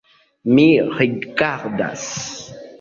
[0.59, 2.11] Mi rigardas.